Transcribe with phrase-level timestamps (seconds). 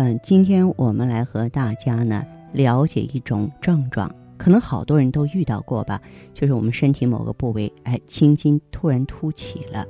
[0.00, 6.00] 嗯，今天我们来和大家呢了解一种症状，可能好多人都遇到过吧，
[6.32, 9.86] 就是我们身体某个部位，哎，青筋突然凸起了。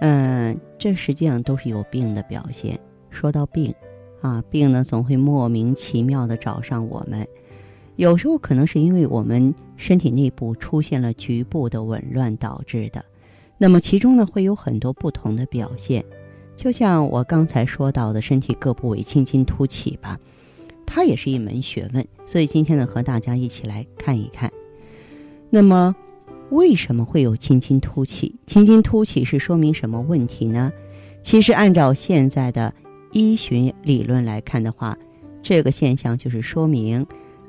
[0.00, 2.76] 嗯，这实际上都是有病的表现。
[3.08, 3.72] 说到病，
[4.20, 7.24] 啊，病呢总会莫名其妙的找上我们，
[7.94, 13.04] 有时候可能是因为我们身体内部出现了局部的紊乱导致的，
[13.58, 16.04] 那么其中呢会有很多不同的表现。
[16.56, 20.18] 就像我刚才说到的，身体各部位青筋凸起吧，
[20.86, 22.06] 它也是一门学问。
[22.24, 24.50] 所以今天呢，和大家一起来看一看。
[25.50, 25.94] 那么，
[26.50, 28.34] 为什么会有青筋凸起？
[28.46, 30.72] 青筋凸起是说明什么问题呢？
[31.22, 32.72] 其实，按照现在的
[33.12, 34.96] 医学理论来看的话，
[35.42, 37.06] 这个现象就是说明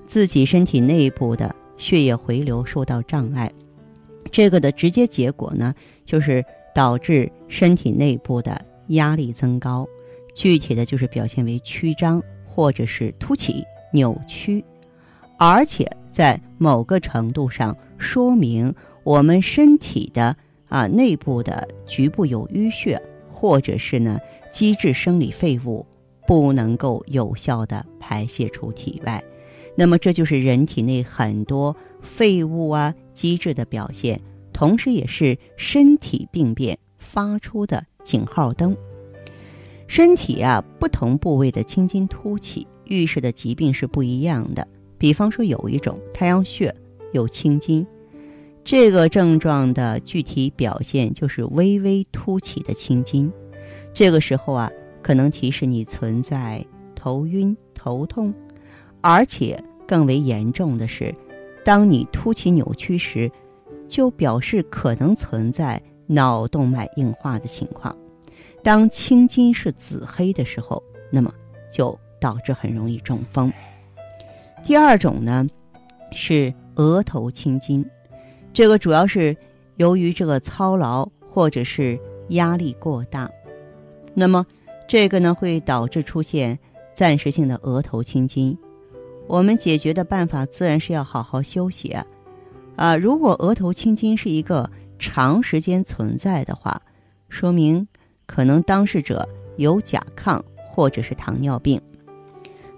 [0.07, 3.51] 自己身体内部的血液回流受到障碍。
[4.31, 8.59] 这个的直接结果呢，就是导致身体内部的。
[8.87, 9.87] 压力增高，
[10.33, 14.63] 具体的就是表现为曲张或者是凸起、扭曲，
[15.37, 20.35] 而且在某个程度上说明我们身体的
[20.67, 24.19] 啊内部的局部有淤血，或者是呢
[24.51, 25.85] 机制生理废物
[26.27, 29.23] 不能够有效的排泄出体外，
[29.75, 34.21] 那么这就是人体内很多废物啊机制的表现，
[34.53, 37.85] 同时也是身体病变发出的。
[38.05, 38.77] 警号灯，
[39.87, 44.65] 身体啊不同部位的青筋凸起，预示的疾病是不一样的。
[44.97, 46.73] 比方说，有一种太阳穴
[47.11, 47.85] 有青筋，
[48.63, 53.29] 这个症状的具体表现就是微微凸起的青筋。
[53.93, 58.33] 这个时候啊，可能提示你存在头晕、头痛，
[59.01, 61.13] 而且更为严重的是，
[61.63, 63.31] 当你凸起扭曲时，
[63.87, 65.81] 就表示可能存在。
[66.07, 67.95] 脑动脉硬化的情况，
[68.61, 71.33] 当青筋是紫黑的时候，那么
[71.71, 73.51] 就导致很容易中风。
[74.63, 75.47] 第二种呢，
[76.11, 77.83] 是额头青筋，
[78.53, 79.35] 这个主要是
[79.77, 81.99] 由于这个操劳或者是
[82.29, 83.29] 压力过大，
[84.13, 84.45] 那么
[84.87, 86.59] 这个呢会导致出现
[86.93, 88.55] 暂时性的额头青筋。
[89.27, 92.05] 我们解决的办法自然是要好好休息啊。
[92.75, 94.69] 啊，如果额头青筋是一个。
[95.07, 96.81] 长时间存在的话，
[97.29, 97.87] 说明
[98.25, 101.79] 可能当事者有甲亢或者是糖尿病。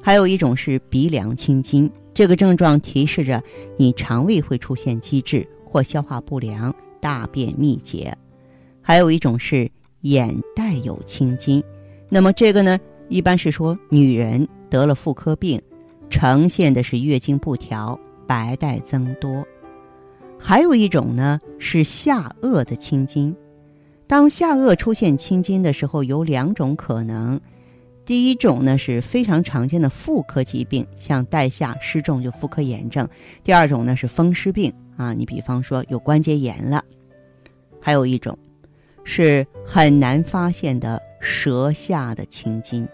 [0.03, 3.41] 还有一种是鼻梁青筋，这个症状提示着
[3.77, 8.13] 你肠胃会出现积滞或消化不良、大便秘结。
[8.81, 9.71] 还有一种是
[10.01, 11.63] 眼袋有青筋，
[12.09, 12.77] 那么这个呢，
[13.07, 15.61] 一般是说女人得了妇科病，
[16.09, 19.47] 呈现的是月经不调、白带增多。
[20.39, 23.35] 还有一种呢是下颚的青筋，
[24.07, 27.39] 当下颚出现青筋的时候，有两种可能。
[28.05, 33.05] 第一种呢是非常常见的妇科疾病，像带下失重就妇科炎症；
[33.43, 36.81] 第二种呢是风湿病啊，你比方说有关节炎了。
[37.81, 38.37] 还有一种
[39.03, 42.87] 是很难发现的舌下的青筋，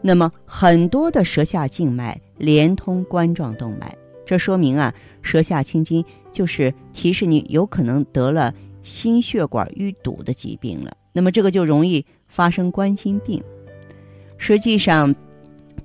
[0.00, 3.96] 那么很多的舌下静脉连通冠状动脉。
[4.30, 10.92] 这说明啊，舌下青筋就是提示你有可能得了心血管淤堵的疾病了。
[11.12, 13.42] 那么这个就容易发生冠心病。
[14.38, 15.12] 实际上，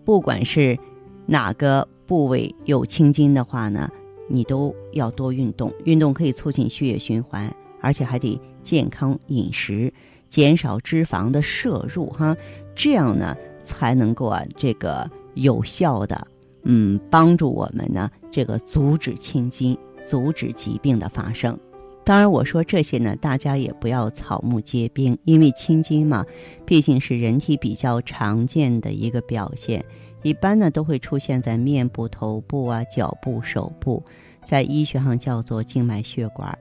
[0.04, 0.78] 不管是
[1.26, 3.90] 哪个部位有青筋的话呢，
[4.30, 5.74] 你都要多运动。
[5.84, 7.52] 运动可以促进血液循环，
[7.82, 9.92] 而且还得健康饮食，
[10.30, 12.38] 减少脂肪的摄入哈，
[12.76, 16.28] 这样呢才能够啊这个有效的。
[16.66, 21.58] 嗯，帮助我们呢，这个阻止青筋，阻止疾病的发生。
[22.04, 26.26] 当然，我说这些呢，大家也不要草木皆兵，因为青筋嘛，
[26.66, 29.84] 毕竟是人体比较常见的一个表现，
[30.22, 34.04] 一般呢都会出现在面部、头部啊、脚部、手部，
[34.44, 36.56] 在医学上叫做静脉血管。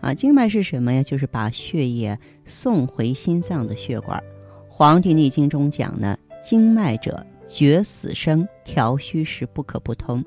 [0.00, 1.02] 啊，静脉是什么呀？
[1.02, 4.18] 就是把血液送回心脏的血管。
[4.68, 7.26] 《黄帝内经》中讲呢，经脉者。
[7.50, 10.24] 绝死生，调虚实不可不通。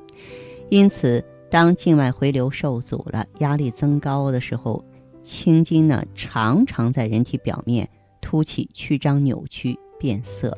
[0.69, 4.83] 因此，当静脉回流受阻了，压力增高的时候，
[5.21, 7.89] 青筋呢常常在人体表面
[8.19, 10.55] 凸起、曲张、扭曲、变色。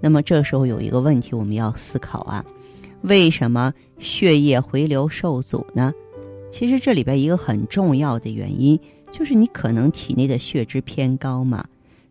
[0.00, 2.44] 那么这时候有一个问题我们要思考啊，
[3.02, 5.92] 为什么血液回流受阻呢？
[6.50, 8.78] 其实这里边一个很重要的原因
[9.10, 11.66] 就是你可能体内的血脂偏高嘛，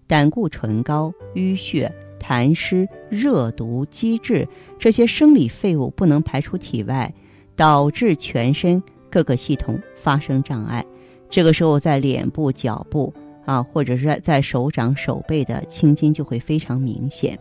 [0.07, 4.47] 胆固醇高、淤血、痰湿、热毒、积滞
[4.77, 7.11] 这些生理废物不能排出体外，
[7.55, 10.85] 导致全身各个系统发生障碍。
[11.29, 13.13] 这个时候在脸部、脚部
[13.45, 17.37] 啊，或者是在手掌、手背的青筋就会非常明显。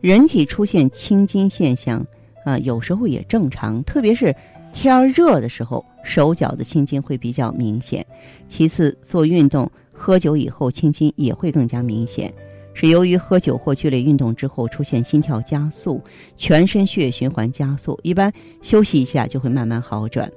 [0.00, 2.04] 人体出现青筋现象
[2.44, 4.34] 啊，有时候也正常，特别是
[4.72, 8.04] 天热的时候，手脚的青筋会比较明显。
[8.48, 12.32] 其次，做运动、喝酒以后，青筋也会更加明显，
[12.74, 16.02] 是由于喝酒或剧烈运动之后出现心跳加速，
[16.36, 18.30] 全身血液循环加速，一般
[18.60, 20.30] 休息一下就会慢慢好转。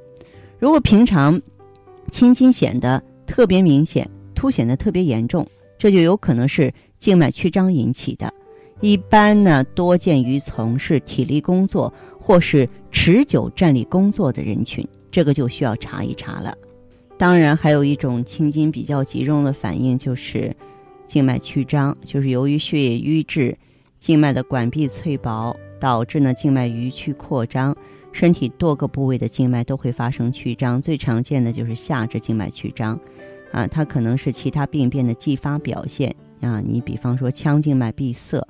[0.60, 1.42] 如果平常
[2.10, 5.46] 青筋显得特别明显，凸显的特别严重，
[5.78, 8.32] 这就有可能是静脉曲张引起的。
[8.80, 16.56] 一般呢，多见于从事体力工作或是持久站立工作的人群，这个就需要查一查了。
[17.18, 20.56] 当然，还有一种青筋比较集中的反应就是
[21.08, 23.58] 静脉曲张，就是由于血液瘀滞，
[23.98, 27.76] 静脉的管壁脆薄，导致呢静脉迂曲扩张，
[28.12, 30.82] 身体多个部位的静脉都会发生曲张。
[30.82, 33.00] 最常见的就是下肢静脉曲张，
[33.52, 36.62] 啊，它可能是其他病变的继发表现啊。
[36.64, 38.46] 你比方说腔静脉闭塞。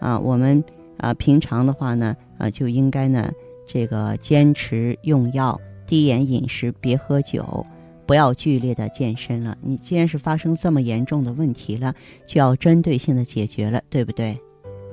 [0.00, 0.62] 啊，我们
[0.98, 3.32] 啊，平常的话呢，啊，就应该呢，
[3.66, 7.64] 这个坚持用药、低盐饮食，别喝酒，
[8.06, 9.56] 不要剧烈的健身了。
[9.62, 11.94] 你既然是发生这么严重的问题了，
[12.26, 14.38] 就要针对性的解决了，对不对？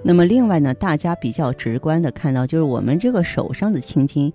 [0.04, 4.34] 那么另外呢，大家比较直观的看到，就是我们这个手上的青筋，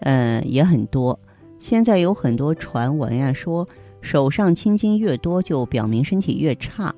[0.00, 1.18] 呃，也很多。
[1.60, 3.68] 现在有很多传闻呀，说
[4.00, 6.94] 手上青筋越多，就表明身体越差。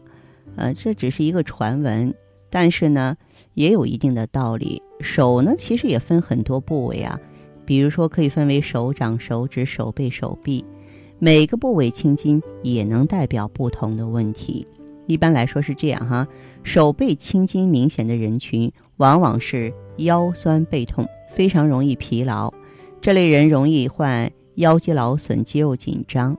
[0.56, 2.14] 呃，这只是一个传闻。
[2.48, 3.16] 但是呢，
[3.54, 4.80] 也有一定的道理。
[5.00, 7.18] 手呢，其实也分很多部位啊，
[7.66, 10.64] 比如说可以分为手掌、手指、手背、手臂，
[11.18, 14.66] 每个部位青筋也能代表不同的问题。
[15.06, 16.26] 一般来说是这样哈，
[16.62, 22.52] 手背青筋明显的人群，往往是腰酸背痛，非常容易疲劳，
[23.00, 26.36] 这类人容易患腰肌劳损、肌肉紧张。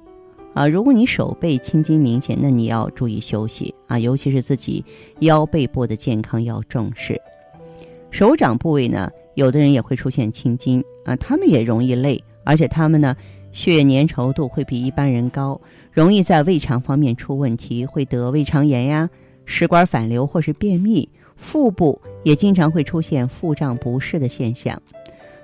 [0.53, 4.83] 啊，如果你手背青筋明显，那你要注意休息啊，尤其是自己
[5.19, 7.21] 腰背部的健康要重视。
[8.09, 13.15] 手掌部位呢，有的人也会出现青筋啊，他们也容易累，而且他们呢
[13.55, 15.61] 血液粘稠度会比一般人高，
[15.93, 19.09] 容易在胃肠方面出问题，会得胃肠炎呀、
[19.45, 21.07] 食管反流或是便秘。
[21.37, 24.81] 腹部也经常会出现腹胀不适的现象。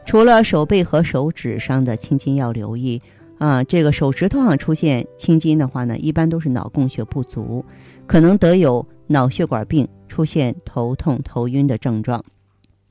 [0.06, 3.02] 除了手背和手指上的青筋要留意。
[3.38, 7.66] 啊，这个手指头上出现青筋的话呢，一般都是脑供血不足，
[8.06, 12.24] 可能得有脑血管病，出现头痛、头晕的症状。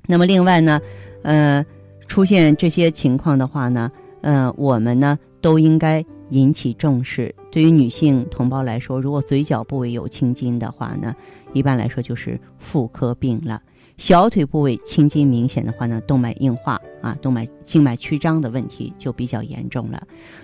[0.08, 0.81] 那么另外呢，
[1.22, 1.64] 呃，
[2.08, 7.34] 出现这些情况的话呢，呃，我们呢都应该引起重视。
[7.50, 11.14] 对于女性同胞来说，如果嘴角部位有青筋的话呢，
[11.52, 13.61] 一般来说就是妇科病了。
[13.99, 20.02] 小腿部位青筋明显的话呢，动脉硬化啊，动脉静脉曲张的问题就比较严重了。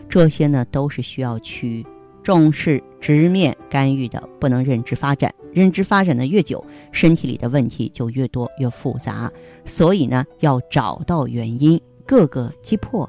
[0.08, 1.86] 这些呢都是需要去
[2.22, 5.34] 重视、直面干预的，不能认知发展。
[5.52, 9.32] 认知发展的越久，身体里的问题就越多、越复杂。
[9.64, 13.08] 所以呢，要找到原因，各个击破